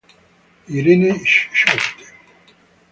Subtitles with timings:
[0.77, 2.07] Irene Schouten